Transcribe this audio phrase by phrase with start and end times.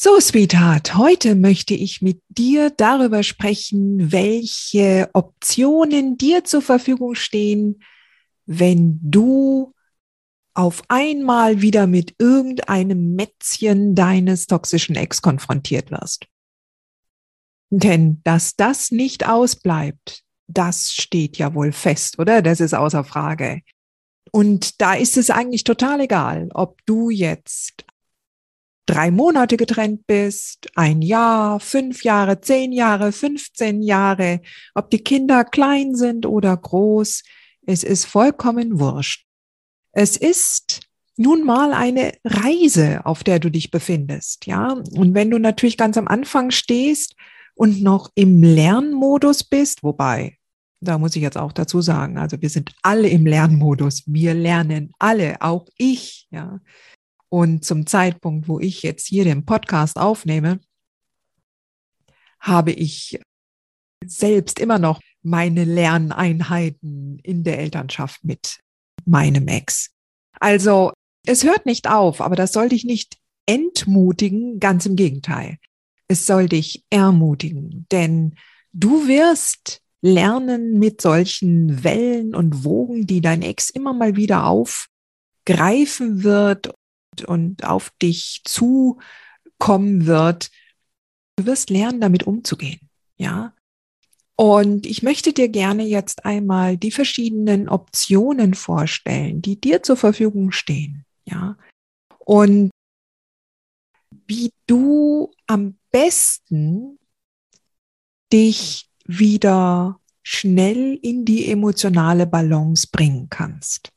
[0.00, 7.82] So, Sweetheart, heute möchte ich mit dir darüber sprechen, welche Optionen dir zur Verfügung stehen,
[8.46, 9.74] wenn du
[10.54, 16.28] auf einmal wieder mit irgendeinem Mätzchen deines toxischen Ex konfrontiert wirst.
[17.70, 22.40] Denn dass das nicht ausbleibt, das steht ja wohl fest, oder?
[22.40, 23.62] Das ist außer Frage.
[24.30, 27.84] Und da ist es eigentlich total egal, ob du jetzt
[28.88, 34.40] drei Monate getrennt bist, ein Jahr, fünf Jahre, zehn Jahre, 15 Jahre,
[34.74, 37.22] ob die Kinder klein sind oder groß,
[37.66, 39.26] es ist vollkommen wurscht.
[39.92, 40.80] Es ist
[41.16, 44.72] nun mal eine Reise, auf der du dich befindest, ja.
[44.92, 47.14] Und wenn du natürlich ganz am Anfang stehst
[47.54, 50.38] und noch im Lernmodus bist, wobei,
[50.80, 54.04] da muss ich jetzt auch dazu sagen, also wir sind alle im Lernmodus.
[54.06, 56.60] Wir lernen alle, auch ich, ja.
[57.30, 60.60] Und zum Zeitpunkt, wo ich jetzt hier den Podcast aufnehme,
[62.40, 63.20] habe ich
[64.04, 68.60] selbst immer noch meine Lerneinheiten in der Elternschaft mit
[69.04, 69.90] meinem Ex.
[70.40, 70.92] Also
[71.26, 75.58] es hört nicht auf, aber das soll dich nicht entmutigen, ganz im Gegenteil.
[76.06, 78.34] Es soll dich ermutigen, denn
[78.72, 86.22] du wirst lernen mit solchen Wellen und Wogen, die dein Ex immer mal wieder aufgreifen
[86.22, 86.72] wird
[87.24, 90.50] und auf dich zukommen wird,
[91.36, 92.80] du wirst lernen, damit umzugehen.
[93.16, 93.54] Ja.
[94.36, 100.52] Und ich möchte dir gerne jetzt einmal die verschiedenen Optionen vorstellen, die dir zur Verfügung
[100.52, 101.04] stehen.
[101.24, 101.56] Ja.
[102.18, 102.70] Und
[104.26, 106.98] wie du am besten
[108.32, 113.90] dich wieder schnell in die emotionale Balance bringen kannst.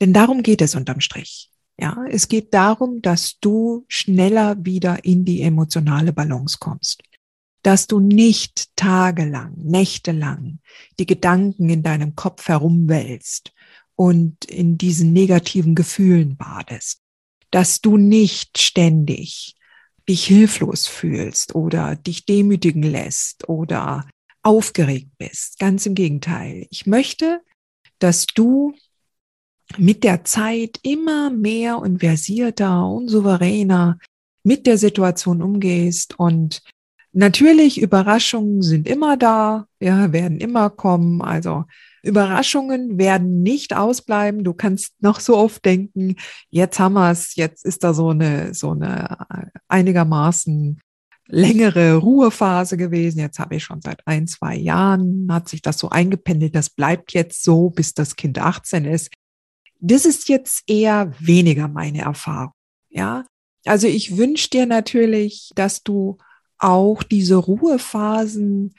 [0.00, 1.51] Denn darum geht es unterm Strich.
[1.82, 7.02] Ja, es geht darum, dass du schneller wieder in die emotionale Balance kommst.
[7.64, 10.60] Dass du nicht tagelang, nächtelang
[11.00, 13.52] die Gedanken in deinem Kopf herumwälzt
[13.96, 17.00] und in diesen negativen Gefühlen badest.
[17.50, 19.56] Dass du nicht ständig
[20.08, 24.08] dich hilflos fühlst oder dich demütigen lässt oder
[24.44, 25.58] aufgeregt bist.
[25.58, 26.68] Ganz im Gegenteil.
[26.70, 27.40] Ich möchte,
[27.98, 28.72] dass du
[29.78, 33.98] mit der Zeit immer mehr und versierter und souveräner
[34.44, 36.62] mit der Situation umgehst und
[37.12, 41.64] natürlich Überraschungen sind immer da, ja, werden immer kommen, also
[42.02, 44.42] Überraschungen werden nicht ausbleiben.
[44.42, 46.16] Du kannst noch so oft denken,
[46.50, 49.18] jetzt haben wir es, jetzt ist da so eine, so eine
[49.68, 50.80] einigermaßen
[51.28, 53.20] längere Ruhephase gewesen.
[53.20, 56.56] Jetzt habe ich schon seit ein, zwei Jahren, hat sich das so eingependelt.
[56.56, 59.10] Das bleibt jetzt so, bis das Kind 18 ist.
[59.84, 62.52] Das ist jetzt eher weniger meine Erfahrung.
[62.88, 63.26] Ja,
[63.64, 66.18] also ich wünsche dir natürlich, dass du
[66.58, 68.74] auch diese Ruhephasen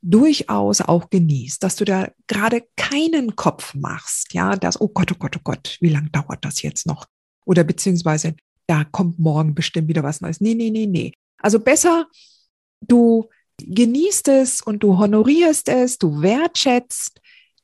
[0.00, 5.16] durchaus auch genießt, dass du da gerade keinen Kopf machst, ja, dass, oh Gott, oh
[5.18, 7.06] Gott, oh Gott, wie lange dauert das jetzt noch?
[7.44, 8.34] Oder beziehungsweise,
[8.66, 10.40] da kommt morgen bestimmt wieder was Neues.
[10.40, 11.12] Nee, nee, nee, nee.
[11.38, 12.06] Also besser,
[12.80, 13.28] du
[13.58, 17.20] genießt es und du honorierst es, du wertschätzt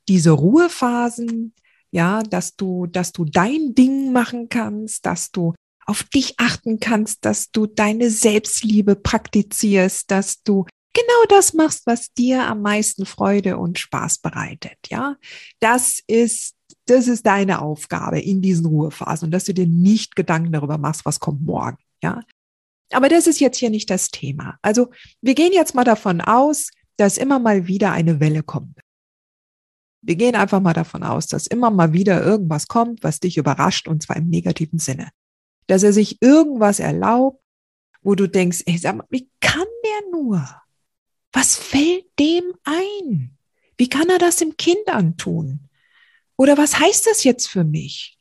[0.09, 1.55] diese Ruhephasen,
[1.93, 5.55] ja, dass du, dass du dein Ding machen kannst, dass du
[5.87, 12.13] auf dich achten kannst, dass du deine Selbstliebe praktizierst, dass du genau das machst, was
[12.13, 15.17] dir am meisten Freude und Spaß bereitet, ja.
[15.61, 16.55] Das ist,
[16.87, 21.05] das ist deine Aufgabe in diesen Ruhephasen und dass du dir nicht Gedanken darüber machst,
[21.05, 22.23] was kommt morgen, ja.
[22.93, 24.59] Aber das ist jetzt hier nicht das Thema.
[24.63, 24.91] Also
[25.23, 26.69] wir gehen jetzt mal davon aus,
[26.99, 28.79] dass immer mal wieder eine Welle kommt.
[30.03, 33.87] Wir gehen einfach mal davon aus, dass immer mal wieder irgendwas kommt, was dich überrascht
[33.89, 35.11] und zwar im negativen Sinne.
[35.69, 37.43] Dass er sich irgendwas erlaubt,
[38.03, 40.63] wo du denkst, ey, sag mal, wie kann der nur?
[41.33, 43.39] Was fällt dem ein?
[43.77, 45.69] Wie kann er das dem Kind antun?
[46.37, 48.19] Oder was heißt das jetzt für mich?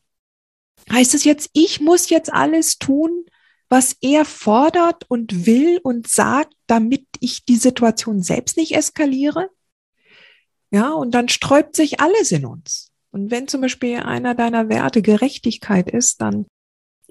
[0.92, 3.26] Heißt es jetzt, ich muss jetzt alles tun,
[3.70, 9.50] was er fordert und will und sagt, damit ich die Situation selbst nicht eskaliere?
[10.72, 12.92] Ja, und dann sträubt sich alles in uns.
[13.12, 16.46] Und wenn zum Beispiel einer deiner Werte Gerechtigkeit ist, dann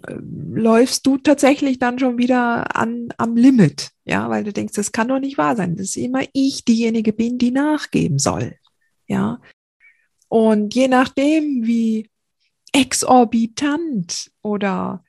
[0.06, 3.90] äh, läufst du tatsächlich dann schon wieder an, am Limit.
[4.04, 5.76] Ja, weil du denkst, das kann doch nicht wahr sein.
[5.76, 8.56] Das ist immer ich diejenige bin, die nachgeben soll.
[9.06, 9.40] Ja.
[10.28, 12.08] Und je nachdem, wie
[12.72, 15.04] exorbitant oder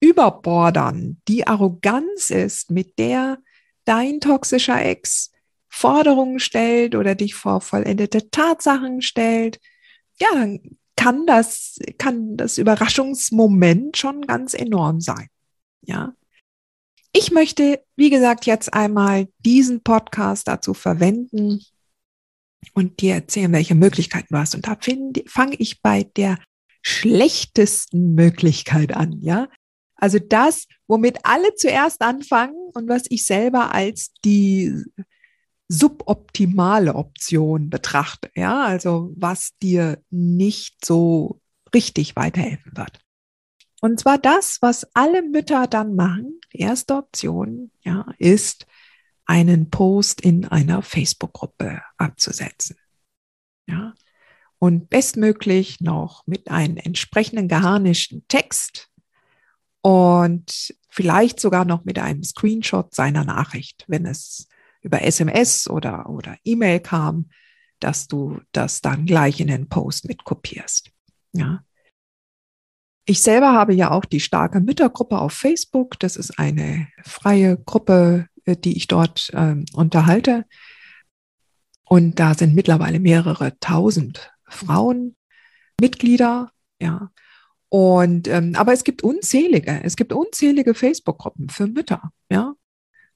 [0.00, 3.38] überbordern die Arroganz ist, mit der
[3.84, 5.32] dein toxischer Ex
[5.68, 9.60] Forderungen stellt oder dich vor vollendete Tatsachen stellt,
[10.20, 10.60] ja, dann
[10.96, 15.28] kann das, kann das Überraschungsmoment schon ganz enorm sein.
[15.82, 16.14] Ja.
[17.12, 21.62] Ich möchte, wie gesagt, jetzt einmal diesen Podcast dazu verwenden
[22.74, 24.54] und dir erzählen, welche Möglichkeiten du hast.
[24.54, 24.76] Und da
[25.26, 26.38] fange ich bei der
[26.82, 29.48] schlechtesten Möglichkeit an, ja.
[29.94, 34.84] Also das, womit alle zuerst anfangen und was ich selber als die
[35.68, 41.40] suboptimale Option betrachte, ja, also was dir nicht so
[41.74, 42.98] richtig weiterhelfen wird.
[43.80, 48.66] Und zwar das, was alle Mütter dann machen, die erste Option, ja, ist,
[49.26, 52.76] einen Post in einer Facebook-Gruppe abzusetzen.
[53.66, 53.92] Ja.
[54.58, 58.88] Und bestmöglich noch mit einem entsprechenden geharnischten Text
[59.82, 64.48] und vielleicht sogar noch mit einem Screenshot seiner Nachricht, wenn es
[64.88, 67.28] über SMS oder, oder E-Mail kam,
[67.78, 70.90] dass du das dann gleich in den Post mit kopierst.
[71.32, 71.62] Ja.
[73.04, 75.98] Ich selber habe ja auch die starke Müttergruppe auf Facebook.
[75.98, 80.46] Das ist eine freie Gruppe, äh, die ich dort ähm, unterhalte.
[81.84, 85.16] Und da sind mittlerweile mehrere tausend Frauen
[85.80, 86.50] Mitglieder,
[86.80, 87.10] ja.
[87.70, 92.54] Und ähm, aber es gibt unzählige, es gibt unzählige Facebook-Gruppen für Mütter, ja.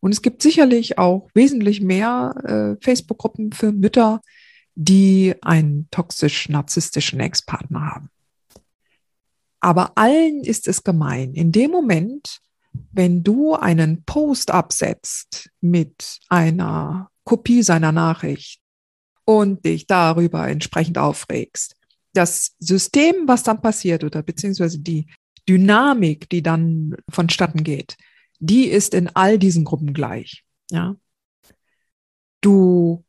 [0.02, 4.20] Und es gibt sicherlich auch wesentlich mehr äh, Facebook-Gruppen für Mütter,
[4.75, 8.10] die einen toxisch-narzisstischen Ex-Partner haben.
[9.60, 11.34] Aber allen ist es gemein.
[11.34, 12.40] In dem Moment,
[12.90, 18.60] wenn du einen Post absetzt mit einer Kopie seiner Nachricht
[19.25, 21.76] und dich darüber entsprechend aufregst,
[22.12, 25.06] das System, was dann passiert oder beziehungsweise die
[25.48, 27.96] Dynamik, die dann vonstatten geht,
[28.43, 30.44] die ist in all diesen Gruppen gleich.
[30.71, 30.97] Ja.
[32.41, 33.05] Du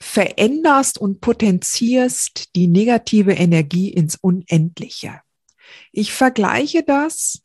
[0.00, 5.20] veränderst und potenzierst die negative Energie ins Unendliche.
[5.92, 7.42] Ich vergleiche das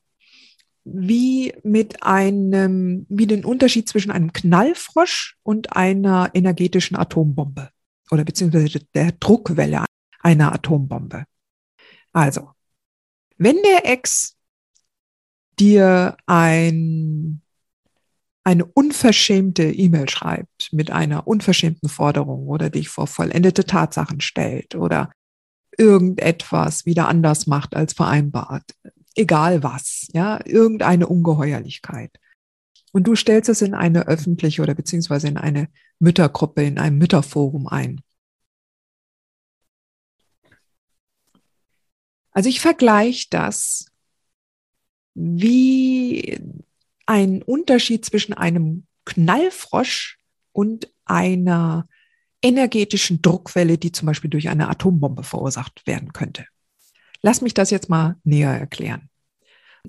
[0.83, 7.69] wie mit einem, wie den Unterschied zwischen einem Knallfrosch und einer energetischen Atombombe
[8.09, 9.85] oder beziehungsweise der Druckwelle
[10.21, 11.25] einer Atombombe.
[12.13, 12.49] Also,
[13.37, 14.36] wenn der Ex
[15.59, 17.41] dir ein,
[18.43, 25.11] eine unverschämte E-Mail schreibt mit einer unverschämten Forderung oder dich vor vollendete Tatsachen stellt oder
[25.77, 28.75] irgendetwas wieder anders macht als vereinbart,
[29.15, 32.11] egal was, ja, irgendeine Ungeheuerlichkeit.
[32.93, 35.69] Und du stellst es in eine öffentliche oder beziehungsweise in eine
[35.99, 38.01] Müttergruppe, in einem Mütterforum ein.
[42.31, 43.87] Also ich vergleiche das
[45.17, 46.39] wie
[47.07, 50.19] ein Unterschied zwischen einem Knallfrosch
[50.51, 51.87] und einer
[52.43, 56.45] energetischen Druckwelle, die zum Beispiel durch eine Atombombe verursacht werden könnte.
[57.23, 59.09] Lass mich das jetzt mal näher erklären.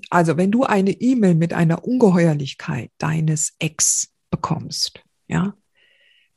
[0.09, 5.53] Also, wenn du eine E-Mail mit einer Ungeheuerlichkeit deines Ex bekommst, ja,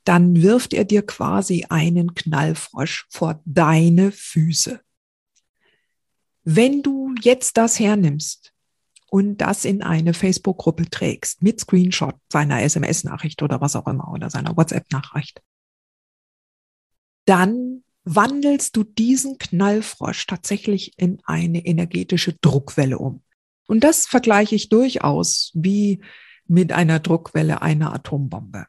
[0.03, 4.81] dann wirft er dir quasi einen Knallfrosch vor deine Füße.
[6.43, 8.52] Wenn du jetzt das hernimmst
[9.13, 14.31] und das in eine Facebook-Gruppe trägst mit Screenshot seiner SMS-Nachricht oder was auch immer oder
[14.31, 15.39] seiner WhatsApp-Nachricht,
[17.25, 23.21] dann wandelst du diesen Knallfrosch tatsächlich in eine energetische Druckwelle um.
[23.67, 26.01] Und das vergleiche ich durchaus wie
[26.47, 28.65] mit einer Druckwelle einer Atombombe.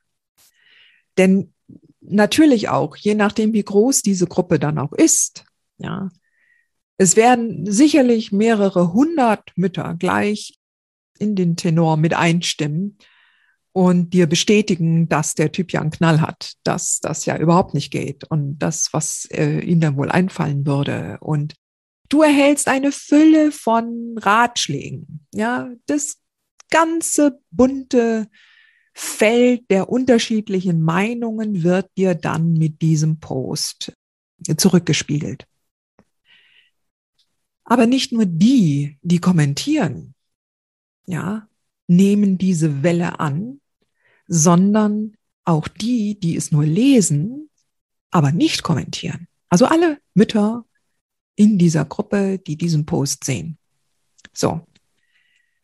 [1.17, 1.55] Denn
[2.03, 5.47] natürlich auch, je nachdem, wie groß diese Gruppe dann auch ist,
[5.79, 6.11] ja,
[6.97, 10.59] es werden sicherlich mehrere hundert Mütter gleich
[11.19, 12.99] in den Tenor mit einstimmen
[13.73, 17.91] und dir bestätigen, dass der Typ ja einen Knall hat, dass das ja überhaupt nicht
[17.91, 21.19] geht und das, was äh, ihm dann wohl einfallen würde.
[21.21, 21.55] Und
[22.09, 25.27] du erhältst eine Fülle von Ratschlägen.
[25.33, 26.19] Ja, das
[26.71, 28.29] ganze bunte
[28.93, 33.93] Feld der unterschiedlichen Meinungen wird dir dann mit diesem Post
[34.57, 35.47] zurückgespiegelt.
[37.65, 40.15] Aber nicht nur die, die kommentieren,
[41.07, 41.49] ja,
[41.87, 43.61] nehmen diese Welle an,
[44.27, 47.51] sondern auch die, die es nur lesen,
[48.11, 49.29] aber nicht kommentieren.
[49.49, 50.65] Also alle Mütter
[51.37, 53.59] in dieser Gruppe, die diesen Post sehen.
[54.33, 54.67] So.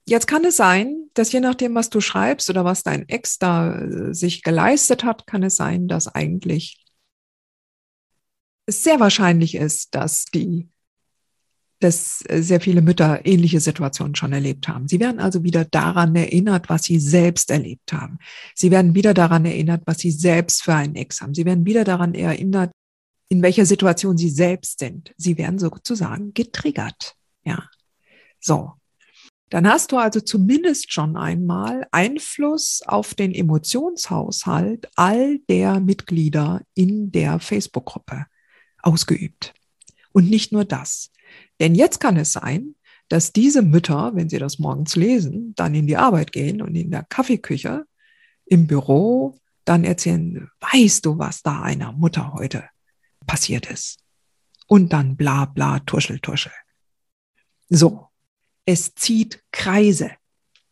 [0.07, 3.79] Jetzt kann es sein, dass je nachdem, was du schreibst oder was dein Ex da
[3.79, 6.85] äh, sich geleistet hat, kann es sein, dass eigentlich
[8.67, 10.69] es sehr wahrscheinlich ist, dass die
[11.81, 14.87] dass äh, sehr viele Mütter ähnliche Situationen schon erlebt haben.
[14.87, 18.19] Sie werden also wieder daran erinnert, was sie selbst erlebt haben.
[18.55, 21.35] Sie werden wieder daran erinnert, was sie selbst für einen Ex haben.
[21.35, 22.71] Sie werden wieder daran erinnert,
[23.29, 25.15] in welcher Situation sie selbst sind.
[25.17, 27.17] Sie werden sozusagen getriggert.
[27.45, 27.69] Ja.
[28.39, 28.73] So.
[29.49, 37.11] Dann hast du also zumindest schon einmal Einfluss auf den Emotionshaushalt all der Mitglieder in
[37.11, 38.27] der Facebook-Gruppe
[38.81, 39.53] ausgeübt.
[40.13, 41.11] Und nicht nur das.
[41.61, 42.75] Denn jetzt kann es sein,
[43.09, 46.91] dass diese Mütter, wenn sie das morgens lesen, dann in die Arbeit gehen und in
[46.91, 47.85] der Kaffeeküche,
[48.47, 52.65] im Büro, dann erzählen, weißt du, was da einer Mutter heute
[53.27, 53.99] passiert ist?
[54.67, 56.53] Und dann bla bla, tuschel, tuschel.
[57.69, 58.09] So,
[58.65, 60.13] es zieht Kreise.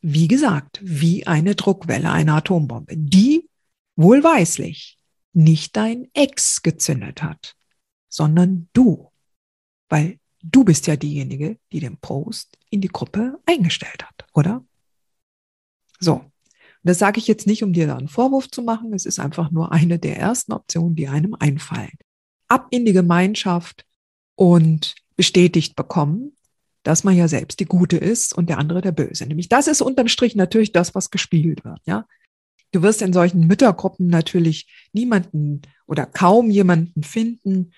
[0.00, 3.48] Wie gesagt, wie eine Druckwelle einer Atombombe, die
[3.96, 4.98] wohlweislich
[5.32, 7.56] nicht dein Ex gezündet hat,
[8.08, 9.10] sondern du.
[9.88, 10.18] Weil
[10.50, 14.64] du bist ja diejenige, die den Post in die Gruppe eingestellt hat, oder?
[16.00, 16.24] So.
[16.84, 18.94] Das sage ich jetzt nicht, um dir da einen Vorwurf zu machen.
[18.94, 21.98] Es ist einfach nur eine der ersten Optionen, die einem einfallen.
[22.46, 23.84] Ab in die Gemeinschaft
[24.36, 26.32] und bestätigt bekommen,
[26.84, 29.26] dass man ja selbst die Gute ist und der andere der Böse.
[29.26, 32.06] Nämlich das ist unterm Strich natürlich das, was gespielt wird, ja.
[32.72, 37.72] Du wirst in solchen Müttergruppen natürlich niemanden oder kaum jemanden finden,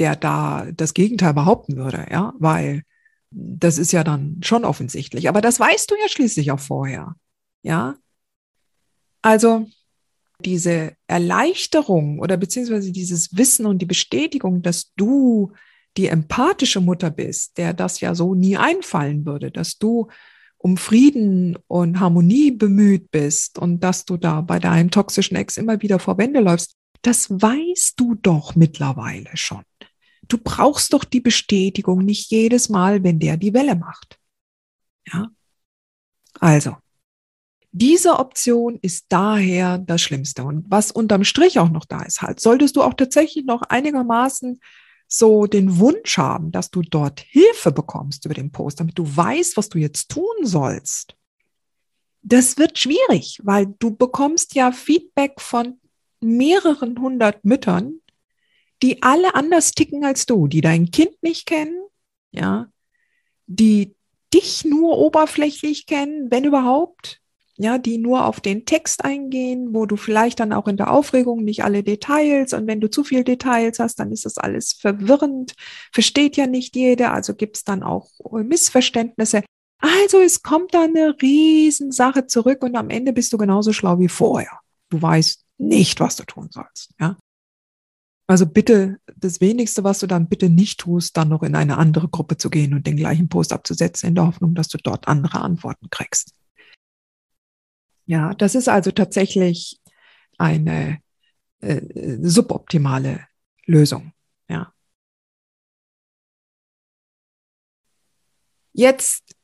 [0.00, 2.82] der da das Gegenteil behaupten würde, ja, weil
[3.30, 5.28] das ist ja dann schon offensichtlich.
[5.28, 7.14] Aber das weißt du ja schließlich auch vorher,
[7.62, 7.94] ja.
[9.22, 9.66] Also
[10.44, 15.52] diese Erleichterung oder beziehungsweise dieses Wissen und die Bestätigung, dass du
[15.96, 20.08] die empathische Mutter bist, der das ja so nie einfallen würde, dass du
[20.56, 25.82] um Frieden und Harmonie bemüht bist und dass du da bei deinem toxischen Ex immer
[25.82, 29.62] wieder vor Wände läufst, das weißt du doch mittlerweile schon.
[30.30, 34.18] Du brauchst doch die Bestätigung nicht jedes Mal, wenn der die Welle macht.
[35.12, 35.28] Ja?
[36.38, 36.76] Also,
[37.72, 40.44] diese Option ist daher das Schlimmste.
[40.44, 44.60] Und was unterm Strich auch noch da ist, halt, solltest du auch tatsächlich noch einigermaßen
[45.08, 49.56] so den Wunsch haben, dass du dort Hilfe bekommst über den Post, damit du weißt,
[49.56, 51.16] was du jetzt tun sollst.
[52.22, 55.80] Das wird schwierig, weil du bekommst ja Feedback von
[56.20, 58.00] mehreren hundert Müttern,
[58.82, 61.80] die alle anders ticken als du, die dein Kind nicht kennen,
[62.30, 62.68] ja,
[63.46, 63.94] die
[64.32, 67.20] dich nur oberflächlich kennen, wenn überhaupt,
[67.56, 71.44] ja, die nur auf den Text eingehen, wo du vielleicht dann auch in der Aufregung
[71.44, 75.54] nicht alle Details und wenn du zu viel Details hast, dann ist das alles verwirrend,
[75.92, 79.42] versteht ja nicht jeder, also gibt es dann auch Missverständnisse.
[79.78, 84.08] Also es kommt da eine Riesensache zurück und am Ende bist du genauso schlau wie
[84.08, 84.60] vorher.
[84.88, 87.16] Du weißt nicht, was du tun sollst, ja.
[88.30, 92.06] Also bitte, das wenigste, was du dann bitte nicht tust, dann noch in eine andere
[92.06, 95.40] Gruppe zu gehen und den gleichen Post abzusetzen, in der Hoffnung, dass du dort andere
[95.40, 96.32] Antworten kriegst.
[98.06, 99.80] Ja, das ist also tatsächlich
[100.38, 101.00] eine
[101.58, 101.82] äh,
[102.22, 103.26] suboptimale
[103.66, 104.12] Lösung.
[104.48, 104.72] Ja.
[108.72, 109.34] Jetzt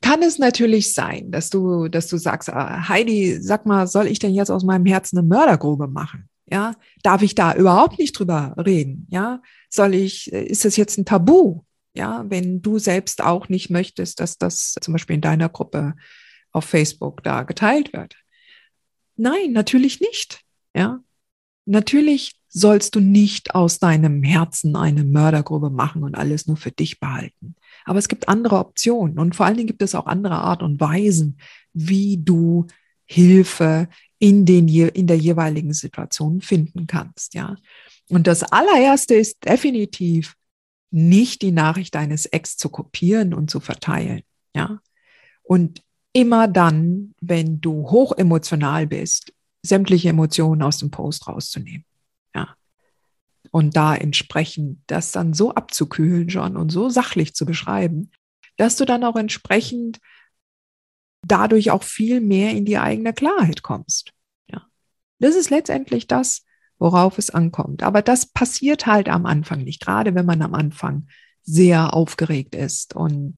[0.00, 4.20] kann es natürlich sein, dass du, dass du sagst, ah, Heidi, sag mal, soll ich
[4.20, 6.30] denn jetzt aus meinem Herzen eine Mördergrube machen?
[6.50, 9.06] Ja, darf ich da überhaupt nicht drüber reden?
[9.10, 11.62] Ja, soll ich, ist das jetzt ein Tabu?
[11.94, 15.94] Ja, wenn du selbst auch nicht möchtest, dass das zum Beispiel in deiner Gruppe
[16.52, 18.16] auf Facebook da geteilt wird.
[19.16, 20.42] Nein, natürlich nicht.
[20.74, 21.00] Ja,
[21.66, 27.00] natürlich sollst du nicht aus deinem Herzen eine Mördergrube machen und alles nur für dich
[27.00, 27.56] behalten.
[27.84, 30.80] Aber es gibt andere Optionen und vor allen Dingen gibt es auch andere Art und
[30.80, 31.38] Weisen,
[31.72, 32.66] wie du
[33.06, 33.88] Hilfe
[34.24, 37.34] in, den, in der jeweiligen Situation finden kannst.
[37.34, 37.56] Ja.
[38.08, 40.34] Und das allererste ist definitiv
[40.90, 44.22] nicht die Nachricht deines Ex zu kopieren und zu verteilen.
[44.56, 44.80] Ja.
[45.42, 45.82] Und
[46.14, 49.30] immer dann, wenn du hochemotional bist,
[49.62, 51.84] sämtliche Emotionen aus dem Post rauszunehmen.
[52.34, 52.56] Ja.
[53.50, 58.10] Und da entsprechend das dann so abzukühlen schon und so sachlich zu beschreiben,
[58.56, 59.98] dass du dann auch entsprechend
[61.26, 64.12] dadurch auch viel mehr in die eigene Klarheit kommst.
[64.50, 64.66] Ja.
[65.18, 66.44] Das ist letztendlich das,
[66.78, 67.82] worauf es ankommt.
[67.82, 71.08] Aber das passiert halt am Anfang nicht, gerade wenn man am Anfang
[71.42, 73.36] sehr aufgeregt ist und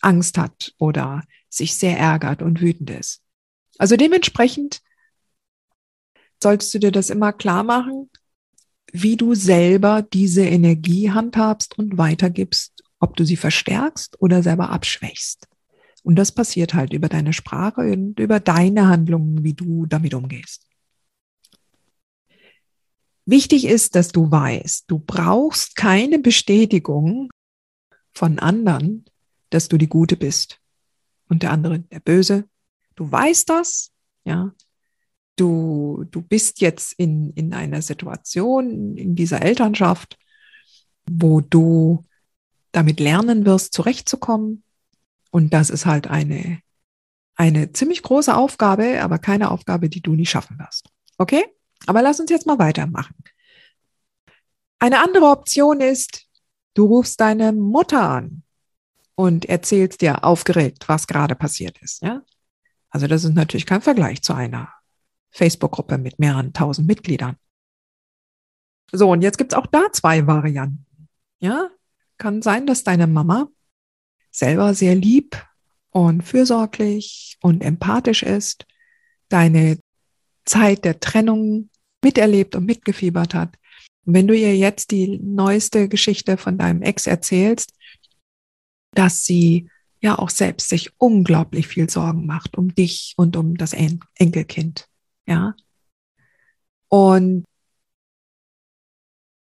[0.00, 3.22] Angst hat oder sich sehr ärgert und wütend ist.
[3.78, 4.80] Also dementsprechend
[6.42, 8.10] solltest du dir das immer klar machen,
[8.92, 15.48] wie du selber diese Energie handhabst und weitergibst, ob du sie verstärkst oder selber abschwächst.
[16.02, 20.66] Und das passiert halt über deine Sprache und über deine Handlungen, wie du damit umgehst.
[23.24, 27.30] Wichtig ist, dass du weißt, du brauchst keine Bestätigung
[28.12, 29.04] von anderen,
[29.50, 30.60] dass du die Gute bist
[31.28, 32.48] und der andere der Böse.
[32.96, 33.92] Du weißt das,
[34.24, 34.52] ja.
[35.36, 40.18] Du, du bist jetzt in, in einer Situation in dieser Elternschaft,
[41.10, 42.04] wo du
[42.70, 44.62] damit lernen wirst, zurechtzukommen.
[45.32, 46.60] Und das ist halt eine,
[47.36, 50.90] eine ziemlich große Aufgabe, aber keine Aufgabe, die du nicht schaffen wirst.
[51.16, 51.44] Okay?
[51.86, 53.16] Aber lass uns jetzt mal weitermachen.
[54.78, 56.26] Eine andere Option ist,
[56.74, 58.42] du rufst deine Mutter an
[59.14, 62.02] und erzählst dir aufgeregt, was gerade passiert ist.
[62.02, 62.22] Ja?
[62.90, 64.68] Also das ist natürlich kein Vergleich zu einer
[65.30, 67.36] Facebook-Gruppe mit mehreren tausend Mitgliedern.
[68.92, 71.08] So, und jetzt gibt's auch da zwei Varianten.
[71.40, 71.70] Ja,
[72.18, 73.48] kann sein, dass deine Mama
[74.32, 75.40] selber sehr lieb
[75.90, 78.66] und fürsorglich und empathisch ist,
[79.28, 79.78] deine
[80.44, 81.70] Zeit der Trennung
[82.02, 83.56] miterlebt und mitgefiebert hat.
[84.04, 87.74] Und wenn du ihr jetzt die neueste Geschichte von deinem Ex erzählst,
[88.94, 89.68] dass sie
[90.00, 94.88] ja auch selbst sich unglaublich viel Sorgen macht um dich und um das en Enkelkind.
[95.26, 95.54] Ja.
[96.88, 97.44] Und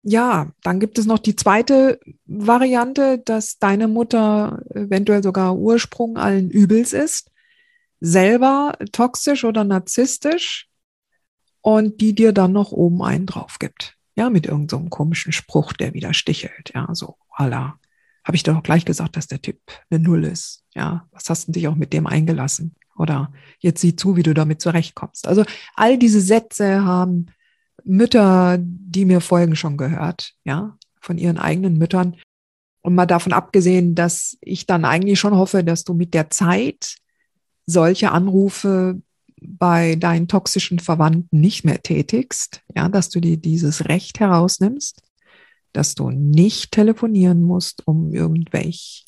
[0.09, 6.51] ja, dann gibt es noch die zweite Variante, dass deine Mutter eventuell sogar Ursprung allen
[6.51, 7.31] Übels ist,
[8.01, 10.69] selber toxisch oder narzisstisch
[11.61, 13.97] und die dir dann noch oben einen drauf gibt.
[14.15, 16.73] Ja, mit irgendeinem so komischen Spruch, der wieder stichelt.
[16.75, 17.75] Ja, so, voilà.
[18.25, 20.65] Habe ich doch gleich gesagt, dass der Typ eine Null ist.
[20.75, 22.75] Ja, was hast du dich auch mit dem eingelassen?
[22.97, 25.29] Oder jetzt sieh zu, wie du damit zurechtkommst.
[25.29, 25.45] Also
[25.77, 27.27] all diese Sätze haben
[27.89, 32.17] Mütter, die mir folgen, schon gehört, ja, von ihren eigenen Müttern.
[32.83, 36.97] Und mal davon abgesehen, dass ich dann eigentlich schon hoffe, dass du mit der Zeit
[37.67, 39.01] solche Anrufe
[39.41, 45.03] bei deinen toxischen Verwandten nicht mehr tätigst, ja, dass du dir dieses Recht herausnimmst,
[45.73, 49.07] dass du nicht telefonieren musst, um irgendwelch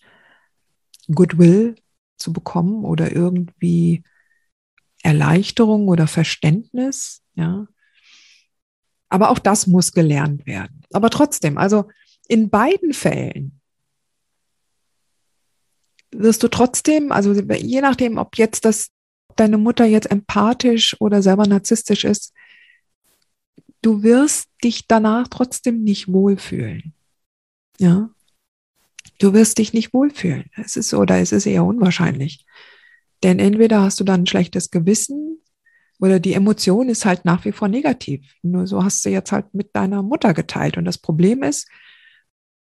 [1.12, 1.75] Goodwill
[2.16, 4.05] zu bekommen oder irgendwie
[5.03, 7.66] Erleichterung oder Verständnis, ja.
[9.11, 10.83] Aber auch das muss gelernt werden.
[10.92, 11.88] Aber trotzdem, also
[12.29, 13.61] in beiden Fällen
[16.12, 18.90] wirst du trotzdem, also je nachdem, ob jetzt das
[19.37, 22.33] deine Mutter jetzt empathisch oder selber narzisstisch ist,
[23.83, 26.94] du wirst dich danach trotzdem nicht wohlfühlen.
[27.79, 28.11] Ja.
[29.18, 30.51] Du wirst dich nicht wohlfühlen.
[30.57, 32.44] Es ist oder es ist eher unwahrscheinlich.
[33.23, 35.40] Denn entweder hast du dann ein schlechtes Gewissen
[36.00, 38.26] oder die Emotion ist halt nach wie vor negativ.
[38.42, 40.76] Nur so hast du jetzt halt mit deiner Mutter geteilt.
[40.76, 41.68] Und das Problem ist,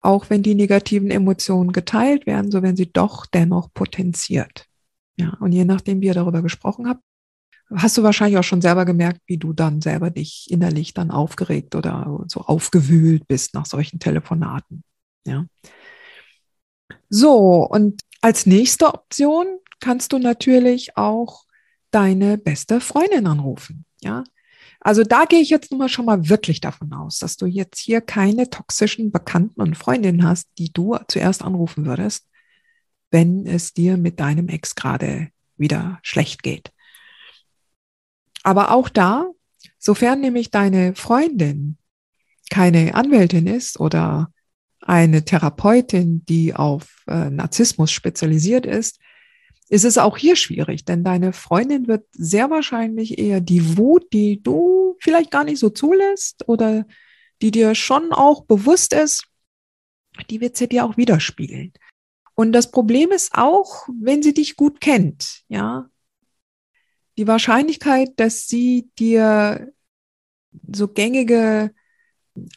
[0.01, 4.67] auch wenn die negativen Emotionen geteilt werden, so werden sie doch dennoch potenziert.
[5.17, 7.03] Ja, und je nachdem, wie ihr darüber gesprochen habt,
[7.75, 11.75] hast du wahrscheinlich auch schon selber gemerkt, wie du dann selber dich innerlich dann aufgeregt
[11.75, 14.83] oder so aufgewühlt bist nach solchen Telefonaten.
[15.25, 15.47] Ja.
[17.09, 19.47] So, und als nächste Option
[19.81, 21.45] kannst du natürlich auch
[21.93, 23.85] deine beste Freundin anrufen.
[24.01, 24.25] Ja,
[24.81, 27.79] also da gehe ich jetzt nun mal schon mal wirklich davon aus, dass du jetzt
[27.79, 32.27] hier keine toxischen Bekannten und Freundinnen hast, die du zuerst anrufen würdest,
[33.13, 36.73] wenn es dir mit deinem Ex gerade wieder schlecht geht.
[38.43, 39.31] Aber auch da,
[39.79, 41.79] sofern nämlich deine Freundin
[42.51, 44.33] keine Anwältin ist oder
[44.81, 48.99] eine Therapeutin, die auf äh, Narzissmus spezialisiert ist,
[49.73, 54.43] ist es auch hier schwierig, denn deine Freundin wird sehr wahrscheinlich eher die Wut, die
[54.43, 56.87] du vielleicht gar nicht so zulässt oder
[57.41, 59.25] die dir schon auch bewusst ist,
[60.29, 61.73] die wird sie dir auch widerspiegeln.
[62.35, 65.89] Und das Problem ist auch, wenn sie dich gut kennt, ja,
[67.17, 69.73] die Wahrscheinlichkeit, dass sie dir
[70.71, 71.75] so gängige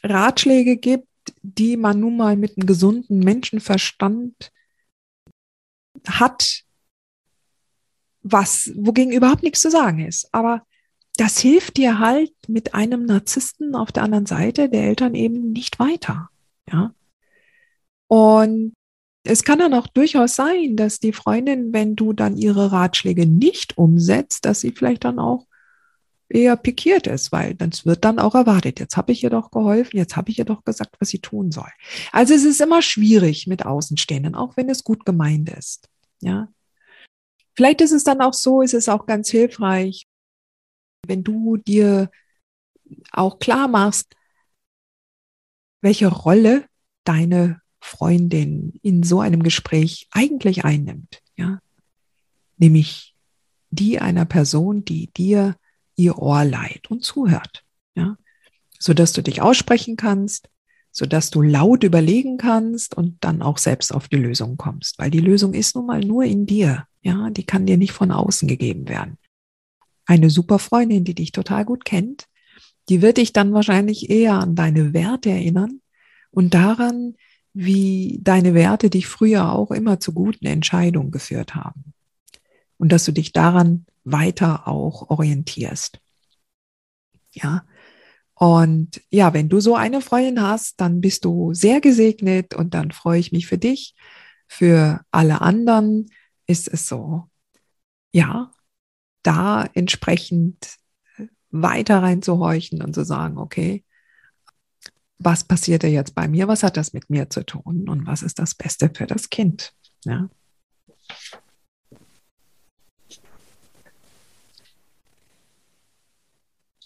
[0.02, 1.08] Ratschläge gibt,
[1.40, 4.52] die man nun mal mit einem gesunden Menschenverstand
[6.06, 6.65] hat,
[8.32, 10.28] was, wogegen überhaupt nichts zu sagen ist.
[10.32, 10.62] Aber
[11.16, 15.78] das hilft dir halt mit einem Narzissten auf der anderen Seite der Eltern eben nicht
[15.78, 16.28] weiter.
[16.70, 16.92] Ja.
[18.08, 18.74] Und
[19.24, 23.76] es kann dann auch durchaus sein, dass die Freundin, wenn du dann ihre Ratschläge nicht
[23.76, 25.46] umsetzt, dass sie vielleicht dann auch
[26.28, 28.80] eher pikiert ist, weil das wird dann auch erwartet.
[28.80, 31.50] Jetzt habe ich ihr doch geholfen, jetzt habe ich ihr doch gesagt, was sie tun
[31.50, 31.70] soll.
[32.12, 35.88] Also es ist immer schwierig mit Außenstehenden, auch wenn es gut gemeint ist.
[36.20, 36.48] Ja.
[37.56, 40.06] Vielleicht ist es dann auch so, ist es auch ganz hilfreich,
[41.06, 42.10] wenn du dir
[43.12, 44.14] auch klar machst,
[45.80, 46.66] welche Rolle
[47.04, 51.60] deine Freundin in so einem Gespräch eigentlich einnimmt, ja.
[52.58, 53.14] Nämlich
[53.70, 55.56] die einer Person, die dir
[55.94, 57.64] ihr Ohr leiht und zuhört,
[57.94, 58.16] ja.
[58.78, 60.50] Sodass du dich aussprechen kannst,
[60.90, 65.20] sodass du laut überlegen kannst und dann auch selbst auf die Lösung kommst, weil die
[65.20, 67.30] Lösung ist nun mal nur in dir, ja.
[67.30, 69.18] Die kann dir nicht von außen gegeben werden.
[70.04, 72.28] Eine super Freundin, die dich total gut kennt,
[72.88, 75.80] die wird dich dann wahrscheinlich eher an deine Werte erinnern
[76.30, 77.14] und daran,
[77.52, 81.94] wie deine Werte dich früher auch immer zu guten Entscheidungen geführt haben.
[82.76, 85.98] Und dass du dich daran weiter auch orientierst.
[87.32, 87.64] Ja.
[88.34, 92.90] Und ja, wenn du so eine Freundin hast, dann bist du sehr gesegnet und dann
[92.90, 93.94] freue ich mich für dich.
[94.46, 96.10] Für alle anderen
[96.46, 97.28] ist es so,
[98.12, 98.50] ja,
[99.22, 100.76] da entsprechend
[101.50, 103.84] weiter reinzuhorchen und zu sagen, okay,
[105.18, 106.46] was passiert da jetzt bei mir?
[106.48, 107.88] Was hat das mit mir zu tun?
[107.88, 109.74] Und was ist das Beste für das Kind?
[110.04, 110.28] Ja.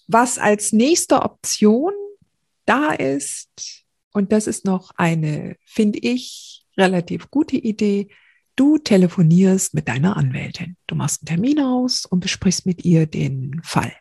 [0.07, 1.93] Was als nächste Option
[2.67, 8.09] da ist, und das ist noch eine, finde ich, relativ gute Idee,
[8.57, 10.77] du telefonierst mit deiner Anwältin.
[10.87, 13.93] Du machst einen Termin aus und besprichst mit ihr den Fall.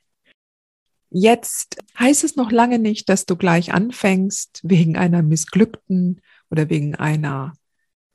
[1.12, 6.96] Jetzt heißt es noch lange nicht, dass du gleich anfängst, wegen einer missglückten oder wegen
[6.96, 7.54] einer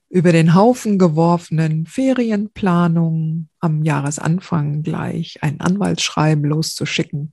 [0.09, 7.33] über den Haufen geworfenen Ferienplanung am Jahresanfang gleich ein Anwaltsschreiben loszuschicken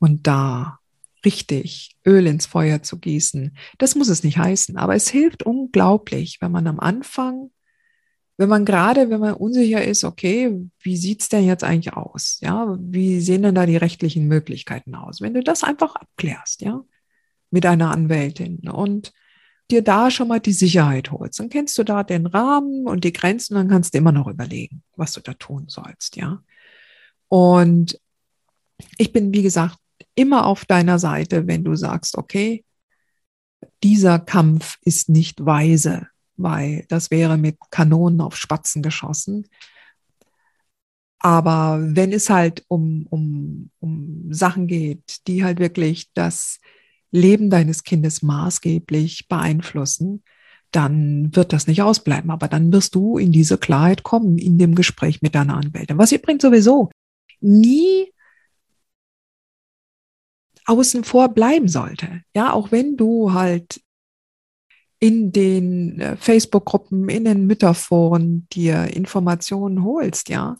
[0.00, 0.80] und da
[1.24, 3.56] richtig Öl ins Feuer zu gießen.
[3.78, 7.50] Das muss es nicht heißen, aber es hilft unglaublich, wenn man am Anfang
[8.40, 12.38] wenn man gerade, wenn man unsicher ist, okay, wie sieht's denn jetzt eigentlich aus?
[12.40, 15.20] Ja, wie sehen denn da die rechtlichen Möglichkeiten aus?
[15.20, 16.82] Wenn du das einfach abklärst, ja,
[17.50, 19.12] mit einer Anwältin und
[19.70, 23.12] dir da schon mal die Sicherheit holst, dann kennst du da den Rahmen und die
[23.12, 26.42] Grenzen, dann kannst du immer noch überlegen, was du da tun sollst, ja.
[27.28, 28.00] Und
[28.96, 29.76] ich bin, wie gesagt,
[30.14, 32.64] immer auf deiner Seite, wenn du sagst, okay,
[33.82, 36.08] dieser Kampf ist nicht weise,
[36.42, 39.46] weil das wäre mit Kanonen auf Spatzen geschossen.
[41.18, 46.60] Aber wenn es halt um, um, um Sachen geht, die halt wirklich das
[47.10, 50.22] Leben deines Kindes maßgeblich beeinflussen,
[50.70, 52.30] dann wird das nicht ausbleiben.
[52.30, 55.98] Aber dann wirst du in diese Klarheit kommen in dem Gespräch mit deiner Anwältin.
[55.98, 56.90] Was übrigens sowieso
[57.40, 58.12] nie
[60.66, 62.22] außen vor bleiben sollte.
[62.34, 63.82] Ja, auch wenn du halt
[65.00, 70.56] in den äh, Facebook-Gruppen, in den Mütterforen dir Informationen holst, ja.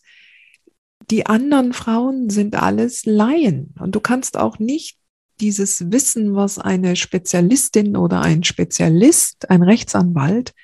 [1.10, 4.96] Die anderen Frauen sind alles Laien und du kannst auch nicht
[5.40, 10.54] dieses Wissen, was eine Spezialistin oder ein Spezialist, ein Rechtsanwalt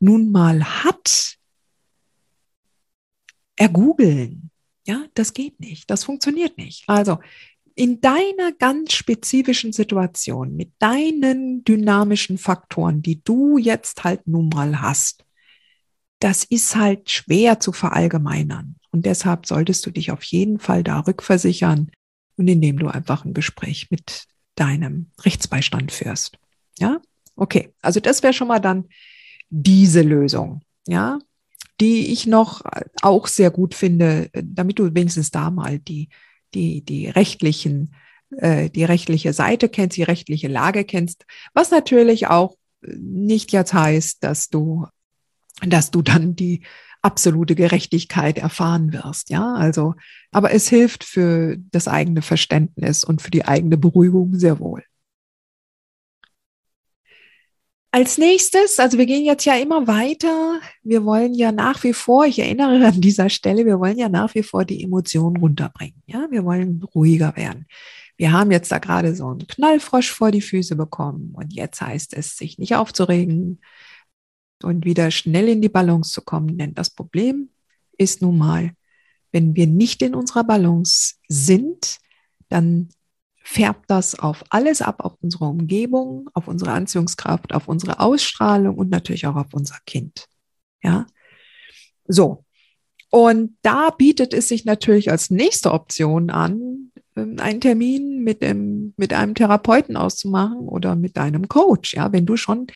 [0.00, 1.36] nun mal hat,
[3.56, 4.50] ergoogeln.
[4.86, 5.90] Ja, das geht nicht.
[5.90, 6.84] Das funktioniert nicht.
[6.86, 7.18] Also
[7.76, 14.80] in deiner ganz spezifischen Situation mit deinen dynamischen Faktoren, die du jetzt halt nun mal
[14.80, 15.24] hast,
[16.18, 18.76] das ist halt schwer zu verallgemeinern.
[18.90, 21.90] Und deshalb solltest du dich auf jeden Fall da rückversichern
[22.36, 26.38] und indem du einfach ein Gespräch mit deinem Rechtsbeistand führst.
[26.78, 27.02] Ja?
[27.36, 27.74] Okay.
[27.82, 28.86] Also das wäre schon mal dann
[29.50, 30.62] diese Lösung.
[30.86, 31.18] Ja?
[31.78, 32.62] Die ich noch
[33.02, 36.08] auch sehr gut finde, damit du wenigstens da mal die
[36.54, 37.94] die, die rechtlichen,
[38.38, 44.22] äh, die rechtliche Seite kennst, die rechtliche Lage kennst, was natürlich auch nicht jetzt heißt,
[44.22, 44.86] dass du,
[45.62, 46.62] dass du dann die
[47.02, 49.94] absolute Gerechtigkeit erfahren wirst, ja, also,
[50.32, 54.82] aber es hilft für das eigene Verständnis und für die eigene Beruhigung sehr wohl.
[57.96, 60.60] Als nächstes, also wir gehen jetzt ja immer weiter.
[60.82, 64.34] Wir wollen ja nach wie vor, ich erinnere an dieser Stelle, wir wollen ja nach
[64.34, 66.02] wie vor die Emotionen runterbringen.
[66.04, 67.64] Ja, wir wollen ruhiger werden.
[68.18, 72.12] Wir haben jetzt da gerade so einen Knallfrosch vor die Füße bekommen und jetzt heißt
[72.12, 73.62] es, sich nicht aufzuregen
[74.62, 76.58] und wieder schnell in die Balance zu kommen.
[76.58, 77.48] Denn das Problem
[77.96, 78.72] ist nun mal,
[79.32, 81.96] wenn wir nicht in unserer Balance sind,
[82.50, 82.90] dann
[83.46, 88.90] färbt das auf alles ab, auf unsere Umgebung, auf unsere Anziehungskraft, auf unsere Ausstrahlung und
[88.90, 90.26] natürlich auch auf unser Kind.
[90.82, 91.06] Ja,
[92.08, 92.44] so.
[93.08, 98.94] Und da bietet es sich natürlich als nächste Option an, ähm, einen Termin mit, dem,
[98.96, 101.94] mit einem Therapeuten auszumachen oder mit deinem Coach.
[101.94, 102.66] Ja, wenn du schon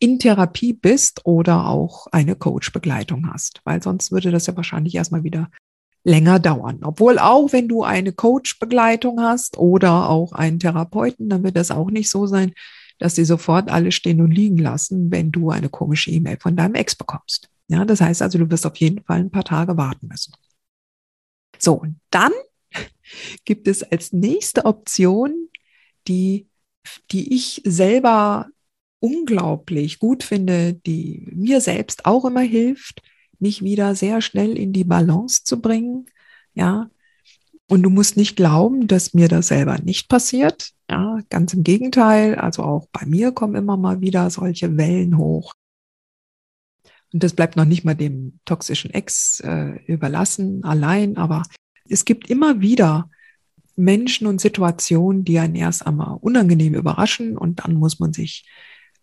[0.00, 5.22] in Therapie bist oder auch eine Coach-Begleitung hast, weil sonst würde das ja wahrscheinlich erstmal
[5.22, 5.50] wieder
[6.06, 6.80] länger dauern.
[6.84, 11.90] Obwohl auch, wenn du eine Coach-Begleitung hast oder auch einen Therapeuten, dann wird das auch
[11.90, 12.54] nicht so sein,
[12.98, 16.76] dass sie sofort alles stehen und liegen lassen, wenn du eine komische E-Mail von deinem
[16.76, 17.50] Ex bekommst.
[17.66, 20.32] Ja, das heißt also, du wirst auf jeden Fall ein paar Tage warten müssen.
[21.58, 22.32] So, und dann
[23.44, 25.48] gibt es als nächste Option,
[26.06, 26.46] die,
[27.10, 28.46] die ich selber
[29.00, 33.02] unglaublich gut finde, die mir selbst auch immer hilft,
[33.40, 36.06] mich wieder sehr schnell in die Balance zu bringen.
[36.54, 36.90] Ja.
[37.68, 40.70] Und du musst nicht glauben, dass mir das selber nicht passiert.
[40.88, 42.36] Ja, ganz im Gegenteil.
[42.36, 45.52] Also auch bei mir kommen immer mal wieder solche Wellen hoch.
[47.12, 51.16] Und das bleibt noch nicht mal dem toxischen Ex äh, überlassen, allein.
[51.16, 51.42] Aber
[51.88, 53.10] es gibt immer wieder
[53.76, 58.48] Menschen und Situationen, die einen erst einmal unangenehm überraschen und dann muss man sich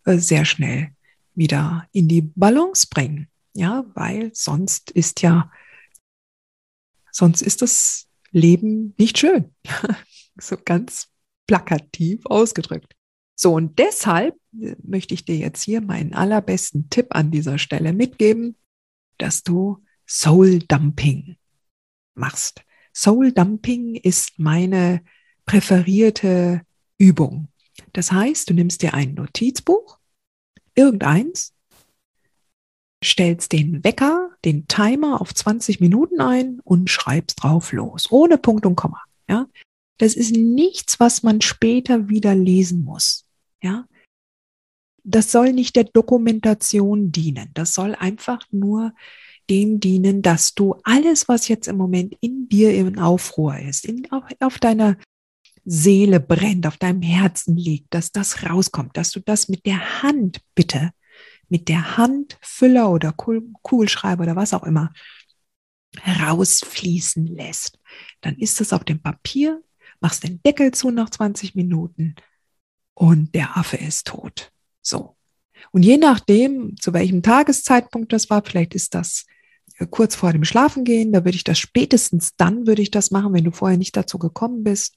[0.04, 0.88] äh, sehr schnell
[1.34, 3.28] wieder in die Balance bringen.
[3.54, 5.50] Ja, weil sonst ist ja,
[7.10, 9.54] sonst ist das Leben nicht schön.
[10.36, 11.08] so ganz
[11.46, 12.94] plakativ ausgedrückt.
[13.36, 17.92] So, und deshalb äh, möchte ich dir jetzt hier meinen allerbesten Tipp an dieser Stelle
[17.92, 18.56] mitgeben,
[19.18, 21.36] dass du Soul Dumping
[22.14, 22.62] machst.
[22.92, 25.02] Soul Dumping ist meine
[25.46, 26.62] präferierte
[26.98, 27.48] Übung.
[27.92, 29.98] Das heißt, du nimmst dir ein Notizbuch,
[30.74, 31.54] irgendeins,
[33.04, 38.66] stellst den Wecker, den Timer auf 20 Minuten ein und schreibst drauf los, ohne Punkt
[38.66, 39.00] und Komma.
[39.28, 39.46] Ja,
[39.98, 43.26] das ist nichts, was man später wieder lesen muss.
[43.62, 43.86] Ja,
[45.04, 47.50] das soll nicht der Dokumentation dienen.
[47.54, 48.94] Das soll einfach nur
[49.50, 54.10] dem dienen, dass du alles, was jetzt im Moment in dir in Aufruhr ist, in,
[54.10, 54.96] auf, auf deiner
[55.66, 60.40] Seele brennt, auf deinem Herzen liegt, dass das rauskommt, dass du das mit der Hand
[60.54, 60.92] bitte
[61.48, 64.92] mit der Hand Füller oder Kugelschreiber oder was auch immer
[66.06, 67.78] rausfließen lässt.
[68.20, 69.62] Dann ist es auf dem Papier,
[70.00, 72.16] machst den Deckel zu nach 20 Minuten
[72.94, 74.52] und der Affe ist tot.
[74.82, 75.16] So.
[75.72, 79.26] Und je nachdem, zu welchem Tageszeitpunkt das war, vielleicht ist das
[79.78, 83.32] äh, kurz vor dem Schlafengehen, da würde ich das spätestens dann würde ich das machen,
[83.32, 84.96] wenn du vorher nicht dazu gekommen bist.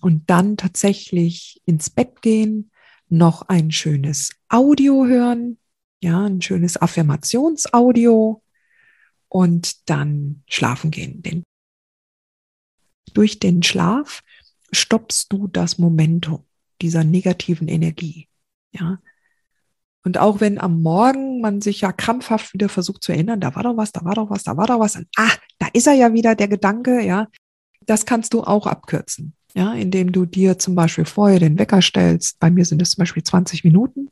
[0.00, 2.70] Und dann tatsächlich ins Bett gehen,
[3.08, 5.58] noch ein schönes Audio hören,
[6.02, 8.42] ja, ein schönes Affirmationsaudio
[9.28, 11.22] und dann schlafen gehen.
[11.22, 11.42] Denn
[13.14, 14.22] durch den Schlaf
[14.72, 16.44] stoppst du das Momentum
[16.80, 18.28] dieser negativen Energie,
[18.72, 18.98] ja.
[20.04, 23.64] Und auch wenn am Morgen man sich ja krampfhaft wieder versucht zu erinnern, da war
[23.64, 25.94] doch was, da war doch was, da war doch was, und, ah, da ist er
[25.94, 27.26] ja wieder, der Gedanke, ja,
[27.84, 32.38] das kannst du auch abkürzen ja, indem du dir zum Beispiel vorher den Wecker stellst.
[32.38, 34.10] Bei mir sind es zum Beispiel 20 Minuten.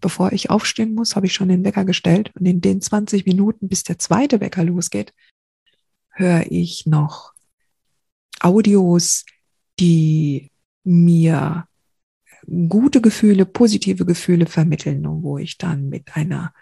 [0.00, 2.30] Bevor ich aufstehen muss, habe ich schon den Wecker gestellt.
[2.38, 5.14] Und in den 20 Minuten, bis der zweite Wecker losgeht,
[6.10, 7.32] höre ich noch
[8.40, 9.24] Audios,
[9.78, 10.50] die
[10.84, 11.66] mir
[12.68, 16.54] gute Gefühle, positive Gefühle vermitteln und wo ich dann mit einer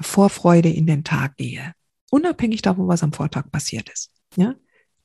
[0.00, 1.72] Vorfreude in den Tag gehe.
[2.10, 4.10] Unabhängig davon, was am Vortag passiert ist.
[4.36, 4.54] Ja?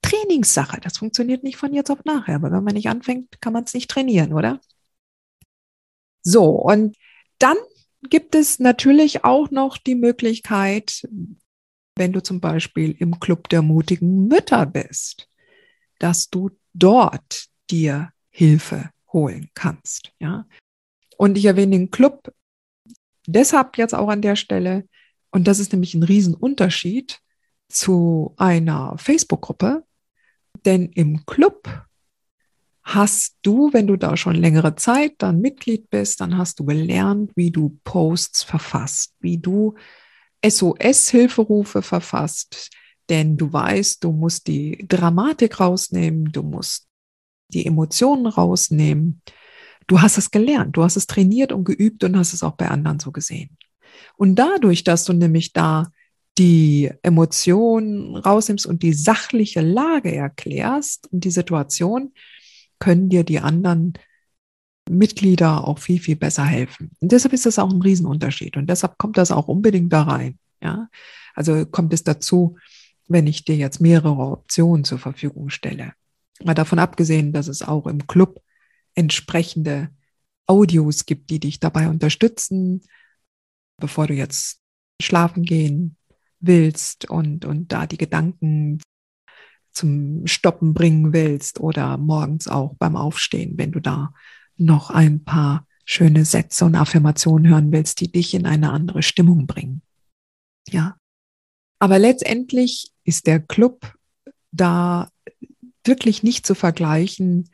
[0.04, 0.80] Trainingssache.
[0.82, 3.74] Das funktioniert nicht von jetzt auf nachher, aber wenn man nicht anfängt, kann man es
[3.74, 4.62] nicht trainieren, oder?
[6.22, 6.96] So, und
[7.40, 7.58] dann
[8.10, 11.08] gibt es natürlich auch noch die Möglichkeit,
[11.96, 15.30] wenn du zum Beispiel im Club der mutigen Mütter bist,
[16.00, 20.46] dass du dort dir Hilfe holen kannst, ja.
[21.18, 22.34] Und ich erwähne den Club
[23.28, 24.88] deshalb jetzt auch an der Stelle,
[25.32, 27.20] und das ist nämlich ein Riesenunterschied
[27.70, 29.84] zu einer Facebook-Gruppe,
[30.66, 31.86] denn im Club
[32.84, 37.32] hast du, wenn du da schon längere Zeit dann Mitglied bist, dann hast du gelernt,
[37.36, 39.76] wie du Posts verfasst, wie du
[40.46, 42.70] SOS-Hilferufe verfasst.
[43.10, 46.88] Denn du weißt, du musst die Dramatik rausnehmen, du musst
[47.50, 49.22] die Emotionen rausnehmen.
[49.88, 52.70] Du hast es gelernt, du hast es trainiert und geübt und hast es auch bei
[52.70, 53.58] anderen so gesehen.
[54.16, 55.92] Und dadurch, dass du nämlich da
[56.38, 62.14] die Emotionen rausnimmst und die sachliche Lage erklärst und die Situation,
[62.80, 63.94] können dir die anderen
[64.90, 66.92] Mitglieder auch viel, viel besser helfen.
[67.00, 68.58] Und deshalb ist das auch ein Riesenunterschied.
[68.58, 70.38] Und deshalb kommt das auch unbedingt da rein.
[70.62, 70.90] Ja,
[71.34, 72.58] also kommt es dazu,
[73.08, 75.94] wenn ich dir jetzt mehrere Optionen zur Verfügung stelle.
[76.44, 78.42] Mal davon abgesehen, dass es auch im Club
[78.96, 79.90] entsprechende
[80.48, 82.82] Audios gibt, die dich dabei unterstützen,
[83.78, 84.60] bevor du jetzt
[85.02, 85.98] schlafen gehen
[86.46, 88.80] willst und, und da die Gedanken
[89.72, 94.14] zum Stoppen bringen willst oder morgens auch beim Aufstehen, wenn du da
[94.56, 99.48] noch ein paar schöne Sätze und Affirmationen hören willst, die dich in eine andere Stimmung
[99.48, 99.82] bringen.
[100.70, 100.96] Ja.
[101.80, 103.96] Aber letztendlich ist der Club
[104.52, 105.10] da
[105.84, 107.50] wirklich nicht zu vergleichen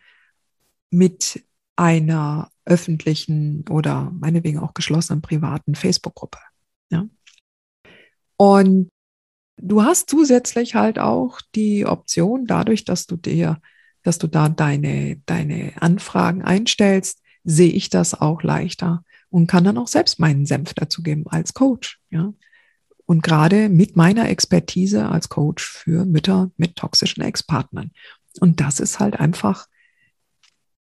[0.92, 1.44] mit
[1.76, 6.38] einer öffentlichen oder meinetwegen auch geschlossenen privaten Facebook-Gruppe.
[6.92, 7.08] Ja.
[8.42, 8.90] Und
[9.58, 13.60] du hast zusätzlich halt auch die Option, dadurch, dass du dir,
[14.02, 19.78] dass du da deine, deine Anfragen einstellst, sehe ich das auch leichter und kann dann
[19.78, 22.00] auch selbst meinen Senf dazugeben als Coach.
[22.12, 22.34] Ja.
[23.06, 27.92] Und gerade mit meiner Expertise als Coach für Mütter mit toxischen Ex-Partnern.
[28.40, 29.68] Und das ist halt einfach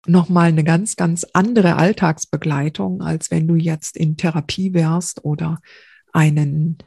[0.06, 5.58] nochmal eine ganz, ganz andere Alltagsbegleitung, als wenn du jetzt in Therapie wärst oder
[6.12, 6.78] einen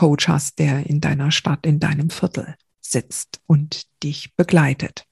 [0.00, 5.04] Coach hast, der in deiner Stadt, in deinem Viertel sitzt und dich begleitet.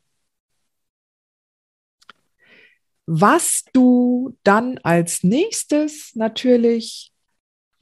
[3.04, 7.12] Was du dann als nächstes natürlich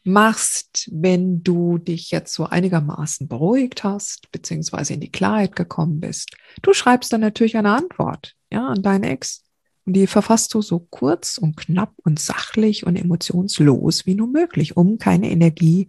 [0.02, 6.36] machst, wenn du dich jetzt so einigermaßen beruhigt hast, beziehungsweise in die Klarheit gekommen bist.
[6.62, 9.44] Du schreibst dann natürlich eine Antwort, ja, an deinen Ex.
[9.84, 14.76] Und die verfasst du so kurz und knapp und sachlich und emotionslos wie nur möglich,
[14.76, 15.86] um keine Energie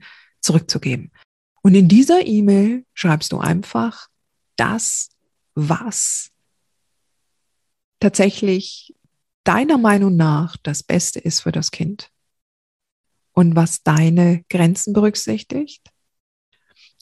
[0.48, 1.12] zurückzugeben.
[1.62, 4.08] Und in dieser E-Mail schreibst du einfach
[4.56, 5.10] das,
[5.54, 6.32] was
[8.00, 8.96] tatsächlich
[9.44, 12.12] deiner Meinung nach das Beste ist für das Kind
[13.34, 15.90] und was deine Grenzen berücksichtigt.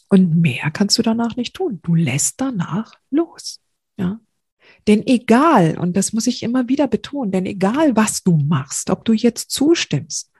[0.09, 1.79] Und mehr kannst du danach nicht tun.
[1.81, 3.59] Du lässt danach los.
[3.97, 4.19] Ja.
[4.87, 9.05] Denn egal, und das muss ich immer wieder betonen, denn egal, was du machst, ob
[9.05, 10.31] du jetzt zustimmst,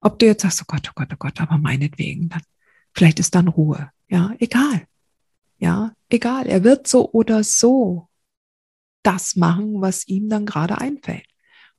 [0.00, 2.42] ob du jetzt sagst, oh Gott, oh Gott, oh Gott, aber meinetwegen, dann,
[2.94, 3.90] vielleicht ist dann Ruhe.
[4.08, 4.86] Ja, egal.
[5.58, 6.46] Ja, egal.
[6.46, 8.08] Er wird so oder so
[9.02, 11.26] das machen, was ihm dann gerade einfällt.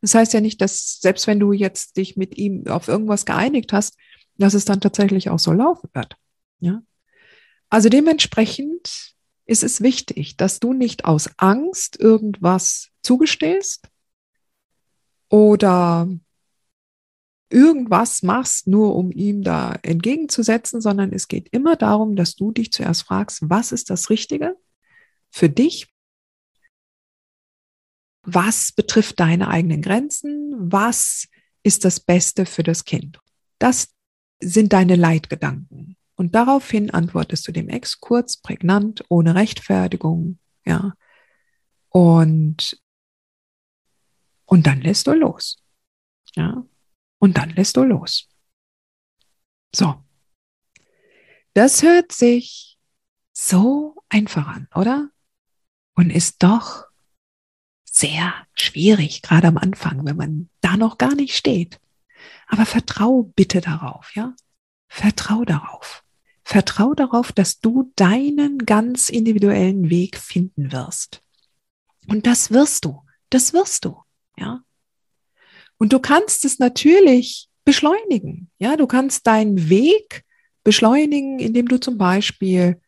[0.01, 3.73] Das heißt ja nicht, dass selbst wenn du jetzt dich mit ihm auf irgendwas geeinigt
[3.73, 3.97] hast,
[4.37, 6.15] dass es dann tatsächlich auch so laufen wird.
[6.59, 6.81] Ja?
[7.69, 9.13] Also dementsprechend
[9.45, 13.87] ist es wichtig, dass du nicht aus Angst irgendwas zugestehst
[15.29, 16.09] oder
[17.51, 22.71] irgendwas machst, nur um ihm da entgegenzusetzen, sondern es geht immer darum, dass du dich
[22.71, 24.55] zuerst fragst, was ist das Richtige
[25.29, 25.91] für dich
[28.23, 31.27] was betrifft deine eigenen Grenzen, was
[31.63, 33.19] ist das Beste für das Kind.
[33.59, 33.93] Das
[34.39, 35.97] sind deine Leitgedanken.
[36.15, 40.93] Und daraufhin antwortest du dem Ex kurz, prägnant, ohne Rechtfertigung, ja.
[41.89, 42.79] Und,
[44.45, 45.57] und dann lässt du los.
[46.35, 46.63] Ja.
[47.21, 48.27] Und dann lässt du los.
[49.73, 50.03] So.
[51.53, 52.79] Das hört sich
[53.31, 55.11] so einfach an, oder?
[55.93, 56.85] Und ist doch
[57.83, 61.79] sehr schwierig, gerade am Anfang, wenn man da noch gar nicht steht.
[62.47, 64.35] Aber vertrau bitte darauf, ja?
[64.87, 66.03] Vertrau darauf.
[66.43, 71.21] Vertrau darauf, dass du deinen ganz individuellen Weg finden wirst.
[72.07, 73.03] Und das wirst du.
[73.29, 74.01] Das wirst du,
[74.37, 74.63] ja?
[75.81, 78.77] Und du kannst es natürlich beschleunigen, ja?
[78.77, 80.23] Du kannst deinen Weg
[80.63, 82.79] beschleunigen, indem du zum Beispiel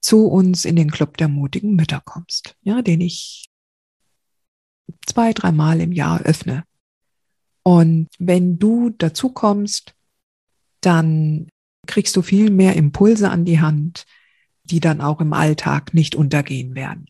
[0.00, 3.48] zu uns in den Club der mutigen Mütter kommst, ja, den ich
[5.06, 6.64] zwei, dreimal im Jahr öffne.
[7.62, 9.94] Und wenn du dazu kommst,
[10.80, 11.48] dann
[11.86, 14.04] kriegst du viel mehr Impulse an die Hand,
[14.64, 17.06] die dann auch im Alltag nicht untergehen werden.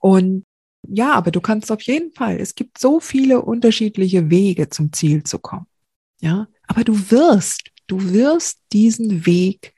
[0.00, 0.44] Und
[0.88, 5.24] ja, aber du kannst auf jeden Fall, es gibt so viele unterschiedliche Wege zum Ziel
[5.24, 5.66] zu kommen.
[6.20, 9.74] Ja, aber du wirst, du wirst diesen Weg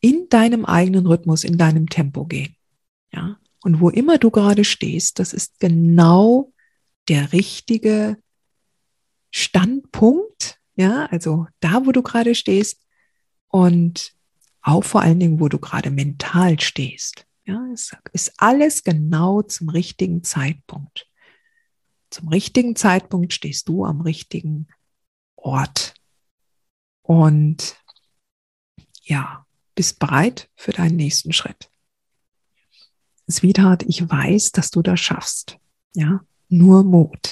[0.00, 2.56] in deinem eigenen Rhythmus, in deinem Tempo gehen.
[3.12, 6.52] Ja, und wo immer du gerade stehst, das ist genau
[7.08, 8.16] der richtige
[9.30, 12.80] Standpunkt, ja, also da, wo du gerade stehst
[13.48, 14.12] und
[14.60, 17.26] auch vor allen Dingen, wo du gerade mental stehst.
[17.44, 21.08] Ja, es ist alles genau zum richtigen Zeitpunkt.
[22.10, 24.68] Zum richtigen Zeitpunkt stehst du am richtigen
[25.36, 25.94] Ort.
[27.02, 27.76] Und
[29.02, 31.70] ja, bist bereit für deinen nächsten Schritt.
[33.30, 35.58] Sweetheart, ich weiß, dass du das schaffst.
[35.94, 37.31] Ja, nur Mut.